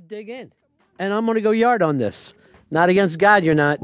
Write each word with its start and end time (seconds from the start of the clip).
to 0.00 0.14
dig 0.14 0.28
in, 0.28 0.52
and 0.98 1.12
I'm 1.12 1.24
going 1.24 1.36
to 1.36 1.40
go 1.40 1.50
yard 1.50 1.82
on 1.82 1.98
this. 1.98 2.34
Not 2.70 2.88
against 2.88 3.18
God, 3.18 3.44
you're 3.44 3.54
not. 3.54 3.78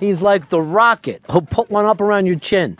He's 0.00 0.22
like 0.22 0.48
the 0.48 0.60
rocket. 0.60 1.22
He'll 1.30 1.42
put 1.42 1.70
one 1.70 1.86
up 1.86 2.00
around 2.00 2.26
your 2.26 2.38
chin. 2.38 2.78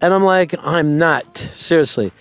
And 0.00 0.12
I'm 0.12 0.24
like, 0.24 0.54
I'm 0.58 0.98
not. 0.98 1.48
Seriously. 1.56 2.12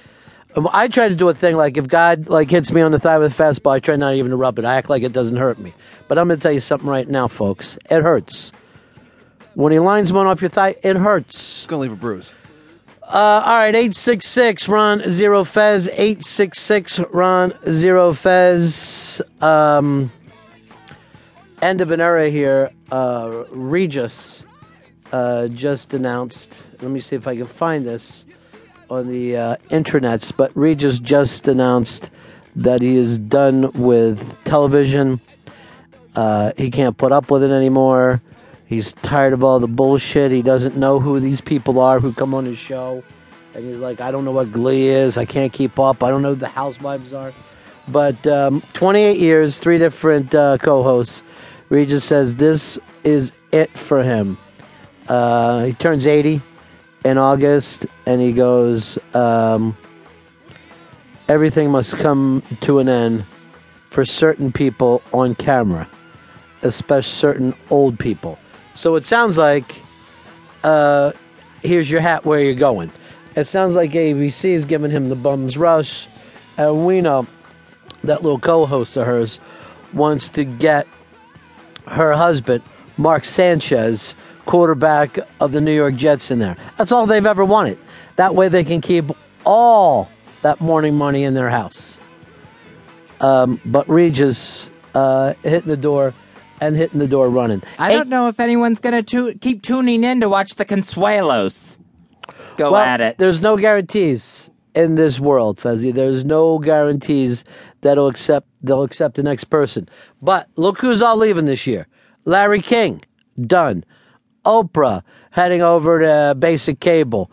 I 0.55 0.87
try 0.87 1.09
to 1.09 1.15
do 1.15 1.29
a 1.29 1.33
thing 1.33 1.55
like 1.55 1.77
if 1.77 1.87
God 1.87 2.27
like 2.27 2.51
hits 2.51 2.71
me 2.71 2.81
on 2.81 2.91
the 2.91 2.99
thigh 2.99 3.17
with 3.17 3.37
a 3.37 3.43
fastball, 3.43 3.71
I 3.71 3.79
try 3.79 3.95
not 3.95 4.13
even 4.13 4.29
to 4.31 4.37
rub 4.37 4.59
it. 4.59 4.65
I 4.65 4.75
act 4.75 4.89
like 4.89 5.01
it 5.01 5.11
doesn't 5.11 5.37
hurt 5.37 5.57
me. 5.57 5.73
But 6.07 6.19
I'm 6.19 6.27
going 6.27 6.39
to 6.39 6.43
tell 6.43 6.51
you 6.51 6.59
something 6.59 6.87
right 6.87 7.07
now, 7.07 7.27
folks. 7.27 7.77
It 7.89 8.03
hurts. 8.03 8.51
When 9.55 9.71
he 9.71 9.79
lines 9.79 10.13
one 10.13 10.27
off 10.27 10.41
your 10.41 10.49
thigh, 10.49 10.75
it 10.83 10.95
hurts. 10.95 11.35
It's 11.35 11.65
gonna 11.65 11.83
leave 11.83 11.91
a 11.91 11.95
bruise. 11.95 12.31
Uh, 13.07 13.43
all 13.45 13.57
right, 13.57 13.75
866 13.75 14.67
Ron 14.69 15.09
Zero 15.09 15.43
Fez. 15.43 15.87
866 15.89 16.99
Ron 17.11 17.53
Zero 17.69 18.13
Fez. 18.13 19.21
Um, 19.41 20.11
end 21.61 21.81
of 21.81 21.91
an 21.91 21.99
era 21.99 22.29
here. 22.29 22.71
Uh, 22.91 23.43
Regis 23.51 24.43
uh, 25.11 25.47
just 25.49 25.93
announced. 25.93 26.53
Let 26.81 26.91
me 26.91 27.01
see 27.01 27.15
if 27.15 27.27
I 27.27 27.35
can 27.35 27.45
find 27.45 27.85
this 27.85 28.25
on 28.89 29.09
the 29.09 29.35
uh, 29.35 29.55
intranets. 29.69 30.35
But 30.35 30.55
Regis 30.55 30.99
just 30.99 31.47
announced 31.47 32.09
that 32.55 32.81
he 32.81 32.95
is 32.95 33.19
done 33.19 33.71
with 33.73 34.43
television. 34.45 35.19
Uh, 36.15 36.53
he 36.57 36.71
can't 36.71 36.97
put 36.97 37.11
up 37.11 37.29
with 37.29 37.43
it 37.43 37.51
anymore. 37.51 38.21
He's 38.73 38.93
tired 38.93 39.33
of 39.33 39.43
all 39.43 39.59
the 39.59 39.67
bullshit. 39.67 40.31
He 40.31 40.41
doesn't 40.41 40.75
know 40.75 40.99
who 40.99 41.19
these 41.19 41.41
people 41.41 41.79
are 41.79 41.99
who 41.99 42.11
come 42.11 42.33
on 42.33 42.45
his 42.45 42.57
show. 42.57 43.03
And 43.53 43.65
he's 43.65 43.77
like, 43.77 44.01
I 44.01 44.09
don't 44.09 44.25
know 44.25 44.31
what 44.31 44.51
Glee 44.51 44.87
is. 44.87 45.17
I 45.17 45.25
can't 45.25 45.53
keep 45.53 45.77
up. 45.79 46.03
I 46.03 46.09
don't 46.09 46.23
know 46.23 46.33
who 46.33 46.39
the 46.39 46.47
housewives 46.47 47.13
are. 47.13 47.31
But 47.87 48.25
um, 48.25 48.63
28 48.73 49.19
years, 49.19 49.59
three 49.59 49.77
different 49.77 50.33
uh, 50.33 50.57
co 50.57 50.81
hosts. 50.81 51.21
Regis 51.69 52.03
says 52.03 52.35
this 52.35 52.79
is 53.03 53.31
it 53.51 53.77
for 53.77 54.03
him. 54.03 54.37
Uh, 55.07 55.65
he 55.65 55.73
turns 55.73 56.07
80 56.07 56.41
in 57.05 57.17
August, 57.17 57.85
and 58.05 58.21
he 58.21 58.31
goes, 58.31 58.97
um, 59.13 59.77
Everything 61.29 61.71
must 61.71 61.95
come 61.97 62.43
to 62.61 62.79
an 62.79 62.89
end 62.89 63.25
for 63.89 64.03
certain 64.03 64.51
people 64.51 65.01
on 65.13 65.35
camera, 65.35 65.87
especially 66.63 67.09
certain 67.09 67.55
old 67.69 67.97
people. 67.97 68.37
So 68.75 68.95
it 68.95 69.05
sounds 69.05 69.37
like 69.37 69.75
uh, 70.63 71.11
here's 71.61 71.89
your 71.89 72.01
hat 72.01 72.25
where 72.25 72.41
you're 72.41 72.55
going. 72.55 72.91
It 73.35 73.45
sounds 73.45 73.75
like 73.75 73.91
ABC 73.91 74.45
is 74.45 74.65
giving 74.65 74.91
him 74.91 75.09
the 75.09 75.15
bum's 75.15 75.57
rush, 75.57 76.07
and 76.57 76.85
we 76.85 77.01
know 77.01 77.27
that 78.03 78.21
little 78.21 78.39
co-host 78.39 78.95
of 78.97 79.07
hers 79.07 79.39
wants 79.93 80.29
to 80.29 80.43
get 80.43 80.87
her 81.87 82.13
husband, 82.13 82.63
Mark 82.97 83.25
Sanchez, 83.25 84.15
quarterback 84.45 85.19
of 85.39 85.51
the 85.51 85.61
New 85.61 85.73
York 85.73 85.95
Jets, 85.95 86.31
in 86.31 86.39
there. 86.39 86.57
That's 86.77 86.91
all 86.91 87.05
they've 87.05 87.25
ever 87.25 87.45
wanted. 87.45 87.77
That 88.17 88.35
way 88.35 88.49
they 88.49 88.63
can 88.63 88.81
keep 88.81 89.05
all 89.45 90.09
that 90.41 90.61
morning 90.61 90.95
money 90.95 91.23
in 91.23 91.33
their 91.33 91.49
house. 91.49 91.97
Um, 93.19 93.59
but 93.65 93.87
Regis 93.89 94.69
uh, 94.93 95.33
hitting 95.43 95.69
the 95.69 95.77
door 95.77 96.13
and 96.63 96.77
hitting 96.77 96.99
the 96.99 97.07
door 97.07 97.29
running. 97.29 97.61
I 97.77 97.91
don't 97.91 98.07
know 98.07 98.29
if 98.29 98.39
anyone's 98.39 98.79
going 98.79 99.03
to 99.03 99.35
keep 99.35 99.61
tuning 99.61 100.03
in 100.03 100.21
to 100.21 100.29
watch 100.29 100.55
the 100.55 100.63
Consuelos 100.63 101.77
go 102.57 102.71
well, 102.71 102.81
at 102.81 103.01
it. 103.01 103.17
There's 103.17 103.41
no 103.41 103.57
guarantees 103.57 104.49
in 104.73 104.95
this 104.95 105.19
world, 105.19 105.59
Fezzi. 105.59 105.93
There's 105.93 106.23
no 106.23 106.59
guarantees 106.59 107.43
that'll 107.81 108.07
accept 108.07 108.47
they'll 108.61 108.83
accept 108.83 109.15
the 109.15 109.23
next 109.23 109.45
person. 109.45 109.89
But 110.21 110.47
look 110.55 110.79
who's 110.79 111.01
all 111.01 111.17
leaving 111.17 111.45
this 111.45 111.67
year. 111.67 111.87
Larry 112.23 112.61
King, 112.61 113.01
done. 113.45 113.83
Oprah 114.45 115.03
heading 115.31 115.61
over 115.61 115.99
to 115.99 116.35
basic 116.35 116.79
cable. 116.79 117.29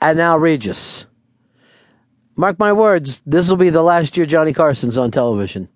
And 0.00 0.18
now 0.18 0.36
Regis. 0.36 1.06
Mark 2.36 2.58
my 2.58 2.72
words, 2.72 3.22
this 3.24 3.48
will 3.48 3.56
be 3.56 3.70
the 3.70 3.82
last 3.82 4.16
year 4.16 4.26
Johnny 4.26 4.52
Carson's 4.52 4.98
on 4.98 5.10
television. 5.10 5.68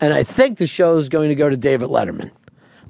And 0.00 0.12
I 0.12 0.24
think 0.24 0.58
the 0.58 0.66
show 0.66 0.96
is 0.98 1.08
going 1.08 1.28
to 1.28 1.34
go 1.34 1.48
to 1.48 1.56
David 1.56 1.88
Letterman. 1.88 2.30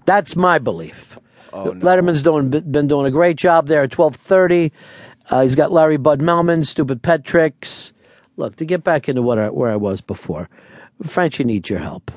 That's 0.07 0.37
my 0.37 0.59
belief. 0.59 1.19
Oh, 1.53 1.65
no. 1.65 1.73
Letterman's 1.75 2.23
doing 2.23 2.51
been 2.51 2.89
doing 2.89 3.07
a 3.07 3.11
great 3.11 3.37
job 3.37 3.69
there 3.69 3.83
at 3.83 3.93
twelve 3.93 4.17
thirty. 4.17 4.73
Uh, 5.31 5.43
he's 5.43 5.55
got 5.55 5.73
Larry 5.73 5.97
Bud 5.97 6.21
Melman, 6.21 6.67
stupid 6.67 7.03
pet 7.03 7.25
tricks. 7.25 7.93
Look, 8.37 8.57
to 8.57 8.65
get 8.65 8.83
back 8.83 9.09
into 9.09 9.23
what 9.23 9.39
I, 9.39 9.49
where 9.51 9.71
I 9.71 9.77
was 9.77 10.01
before, 10.01 10.49
Frenchie 11.05 11.45
needs 11.45 11.71
your 11.71 11.79
help. 11.79 12.11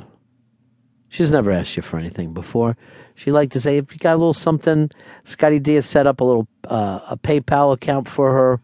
She's 1.10 1.32
never 1.32 1.52
asked 1.52 1.78
you 1.78 1.84
for 1.84 1.98
anything 1.98 2.34
before. 2.34 2.76
She 3.16 3.32
liked 3.32 3.54
to 3.54 3.62
say, 3.62 3.78
if 3.78 3.94
you 3.94 4.00
got 4.00 4.16
a 4.16 4.18
little 4.18 4.34
something, 4.34 4.92
Scotty 5.24 5.60
D 5.60 5.76
has 5.76 5.86
set 5.86 6.08
up 6.08 6.20
a 6.20 6.24
little 6.24 6.48
uh, 6.66 7.00
a 7.10 7.18
PayPal 7.18 7.74
account 7.74 8.10
for 8.10 8.32
her. 8.32 8.60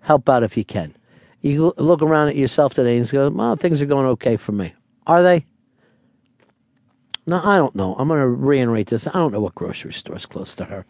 Help 0.00 0.28
out 0.28 0.42
if 0.42 0.56
you 0.56 0.64
can. 0.64 0.94
You 1.40 1.72
look 1.76 2.02
around 2.02 2.28
at 2.28 2.36
yourself 2.36 2.74
today 2.74 2.96
and 2.96 3.10
go, 3.10 3.28
well, 3.30 3.56
things 3.56 3.80
are 3.80 3.86
going 3.86 4.06
okay 4.06 4.36
for 4.36 4.52
me. 4.52 4.74
Are 5.06 5.22
they? 5.22 5.46
No, 7.26 7.40
I 7.42 7.56
don't 7.56 7.74
know. 7.74 7.94
I'm 7.98 8.08
going 8.08 8.20
to 8.20 8.28
reiterate 8.28 8.88
this. 8.88 9.06
I 9.06 9.12
don't 9.12 9.32
know 9.32 9.40
what 9.40 9.54
grocery 9.54 9.92
store 9.92 10.16
is 10.16 10.26
close 10.26 10.54
to 10.56 10.64
her. 10.66 10.84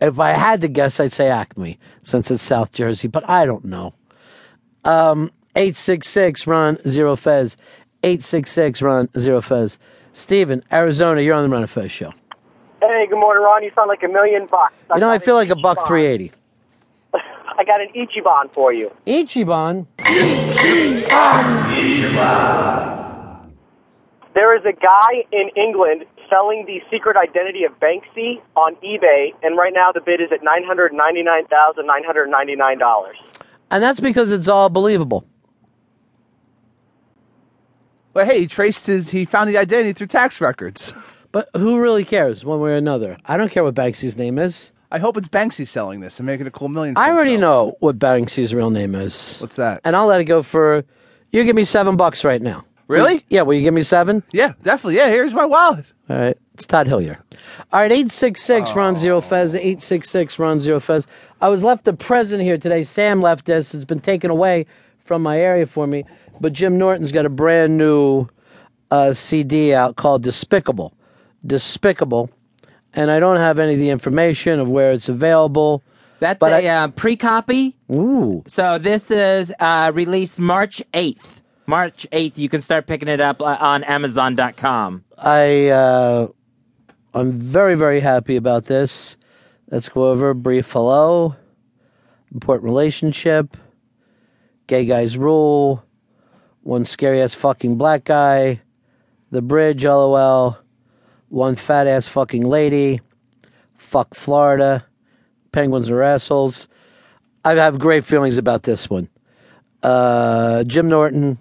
If 0.00 0.18
I 0.18 0.30
had 0.30 0.60
to 0.60 0.68
guess, 0.68 1.00
I'd 1.00 1.12
say 1.12 1.28
Acme, 1.28 1.78
since 2.02 2.30
it's 2.30 2.42
South 2.42 2.70
Jersey, 2.72 3.08
but 3.08 3.28
I 3.28 3.46
don't 3.46 3.64
know. 3.64 3.92
Um, 4.84 5.32
866 5.56 6.46
Ron 6.46 6.78
Zero 6.86 7.16
Fez. 7.16 7.56
866 8.04 8.82
Ron 8.82 9.08
Zero 9.18 9.40
Fez. 9.40 9.78
Steven, 10.12 10.62
Arizona, 10.70 11.20
you're 11.20 11.34
on 11.34 11.42
the 11.42 11.54
Ron 11.54 11.62
and 11.62 11.70
Fez 11.70 11.90
show. 11.90 12.12
Hey, 12.80 13.06
good 13.08 13.18
morning, 13.18 13.42
Ron. 13.42 13.62
You 13.64 13.72
sound 13.74 13.88
like 13.88 14.02
a 14.02 14.08
million 14.08 14.46
bucks. 14.46 14.74
You 14.94 15.00
know, 15.00 15.08
I 15.08 15.18
feel 15.18 15.38
an 15.38 15.48
like 15.48 15.58
a 15.58 15.60
buck 15.60 15.86
380. 15.86 16.30
I 17.58 17.64
got 17.64 17.80
an 17.80 17.88
Ichiban 17.96 18.52
for 18.52 18.72
you. 18.72 18.92
Ichiban? 19.06 19.86
There 21.78 22.95
is 24.56 24.64
a 24.64 24.72
guy 24.72 25.24
in 25.30 25.50
England 25.56 26.04
selling 26.28 26.64
the 26.66 26.80
secret 26.90 27.16
identity 27.16 27.64
of 27.64 27.78
Banksy 27.78 28.40
on 28.56 28.74
eBay, 28.76 29.30
and 29.42 29.56
right 29.56 29.72
now 29.74 29.92
the 29.92 30.00
bid 30.00 30.20
is 30.20 30.32
at 30.32 30.42
nine 30.42 30.64
hundred 30.64 30.92
ninety-nine 30.92 31.46
thousand 31.46 31.86
nine 31.86 32.02
hundred 32.04 32.28
ninety-nine 32.28 32.78
dollars. 32.78 33.16
And 33.70 33.82
that's 33.82 34.00
because 34.00 34.30
it's 34.30 34.48
all 34.48 34.68
believable. 34.68 35.26
But 38.12 38.26
hey, 38.26 38.40
he 38.40 38.46
traced 38.46 38.86
his. 38.86 39.10
He 39.10 39.24
found 39.24 39.50
the 39.50 39.58
identity 39.58 39.92
through 39.92 40.06
tax 40.06 40.40
records. 40.40 40.94
But 41.32 41.50
who 41.54 41.78
really 41.78 42.04
cares 42.04 42.44
one 42.44 42.60
way 42.60 42.70
or 42.70 42.76
another? 42.76 43.18
I 43.26 43.36
don't 43.36 43.50
care 43.50 43.62
what 43.62 43.74
Banksy's 43.74 44.16
name 44.16 44.38
is. 44.38 44.72
I 44.90 44.98
hope 44.98 45.16
it's 45.16 45.28
Banksy 45.28 45.66
selling 45.66 46.00
this 46.00 46.18
and 46.18 46.26
making 46.26 46.46
a 46.46 46.50
cool 46.50 46.68
million. 46.68 46.96
I 46.96 47.10
already 47.10 47.36
know 47.36 47.76
what 47.80 47.98
Banksy's 47.98 48.54
real 48.54 48.70
name 48.70 48.94
is. 48.94 49.38
What's 49.40 49.56
that? 49.56 49.82
And 49.84 49.94
I'll 49.94 50.06
let 50.06 50.20
it 50.20 50.24
go 50.24 50.42
for 50.42 50.84
you 51.32 51.44
give 51.44 51.56
me 51.56 51.64
seven 51.64 51.96
bucks 51.96 52.24
right 52.24 52.40
now. 52.40 52.64
Really? 52.88 53.24
Yeah, 53.28 53.42
will 53.42 53.54
you 53.54 53.62
give 53.62 53.74
me 53.74 53.82
seven? 53.82 54.22
Yeah, 54.32 54.52
definitely. 54.62 54.96
Yeah, 54.96 55.08
here's 55.08 55.34
my 55.34 55.44
wallet. 55.44 55.86
All 56.08 56.16
right. 56.16 56.38
It's 56.54 56.66
Todd 56.66 56.86
Hillier. 56.86 57.18
All 57.72 57.80
right, 57.80 57.92
866 57.92 58.74
Ron 58.74 58.96
Zero 58.96 59.20
Fez, 59.20 59.54
866 59.54 60.38
Ron 60.38 60.60
Zero 60.60 60.80
Fez. 60.80 61.06
I 61.42 61.48
was 61.48 61.62
left 61.62 61.86
a 61.88 61.92
present 61.92 62.42
here 62.42 62.56
today. 62.56 62.82
Sam 62.84 63.20
left 63.20 63.44
this. 63.44 63.74
It's 63.74 63.84
been 63.84 64.00
taken 64.00 64.30
away 64.30 64.64
from 65.04 65.22
my 65.22 65.38
area 65.38 65.66
for 65.66 65.86
me. 65.86 66.04
But 66.40 66.52
Jim 66.54 66.78
Norton's 66.78 67.12
got 67.12 67.26
a 67.26 67.28
brand 67.28 67.76
new 67.76 68.28
uh, 68.90 69.12
CD 69.12 69.74
out 69.74 69.96
called 69.96 70.22
Despicable. 70.22 70.94
Despicable. 71.44 72.30
And 72.94 73.10
I 73.10 73.20
don't 73.20 73.36
have 73.36 73.58
any 73.58 73.74
of 73.74 73.78
the 73.78 73.90
information 73.90 74.58
of 74.58 74.68
where 74.68 74.92
it's 74.92 75.08
available. 75.08 75.82
That's 76.20 76.38
but 76.38 76.52
a 76.52 76.66
I- 76.66 76.84
uh, 76.84 76.88
pre-copy. 76.88 77.76
Ooh. 77.92 78.42
So 78.46 78.78
this 78.78 79.10
is 79.10 79.52
uh, 79.60 79.92
released 79.94 80.38
March 80.38 80.82
8th. 80.94 81.42
March 81.66 82.06
8th. 82.12 82.38
You 82.38 82.48
can 82.48 82.60
start 82.60 82.86
picking 82.86 83.08
it 83.08 83.20
up 83.20 83.42
uh, 83.42 83.56
on 83.60 83.84
Amazon.com. 83.84 85.04
I 85.18 85.68
uh, 85.68 86.28
I'm 87.14 87.32
very 87.38 87.74
very 87.74 88.00
happy 88.00 88.36
about 88.36 88.66
this. 88.66 89.16
Let's 89.70 89.88
go 89.88 90.10
over 90.10 90.32
brief 90.34 90.70
hello, 90.70 91.34
important 92.32 92.64
relationship, 92.64 93.56
gay 94.66 94.84
guys 94.84 95.16
rule, 95.16 95.82
one 96.62 96.84
scary 96.84 97.20
ass 97.20 97.34
fucking 97.34 97.76
black 97.76 98.04
guy, 98.04 98.60
the 99.30 99.42
bridge, 99.42 99.84
lol, 99.84 100.58
one 101.28 101.56
fat 101.56 101.86
ass 101.86 102.06
fucking 102.06 102.44
lady, 102.44 103.00
fuck 103.74 104.14
Florida, 104.14 104.84
penguins 105.52 105.90
are 105.90 106.02
assholes. 106.02 106.68
I 107.44 107.54
have 107.54 107.78
great 107.78 108.04
feelings 108.04 108.36
about 108.36 108.64
this 108.64 108.90
one. 108.90 109.08
Uh, 109.82 110.64
Jim 110.64 110.88
Norton, 110.88 111.38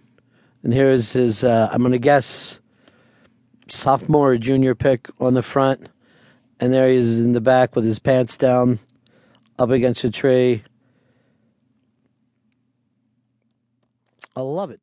and 0.65 0.73
here's 0.73 1.13
his. 1.13 1.43
Uh, 1.43 1.69
I'm 1.71 1.83
gonna 1.83 1.99
guess 1.99 2.59
sophomore 3.69 4.31
or 4.31 4.37
junior 4.37 4.73
pick 4.73 5.07
on 5.19 5.35
the 5.35 5.43
front, 5.43 5.87
and 6.59 6.73
there 6.73 6.89
he 6.89 6.95
is 6.95 7.19
in 7.19 7.33
the 7.33 7.39
back 7.39 7.75
with 7.75 7.85
his 7.85 7.99
pants 7.99 8.35
down, 8.35 8.79
up 9.59 9.69
against 9.69 10.03
a 10.03 10.09
tree. 10.09 10.63
I 14.35 14.41
love 14.41 14.71
it. 14.71 14.81